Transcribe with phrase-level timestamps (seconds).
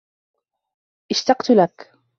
[1.11, 1.91] اشتقت لك.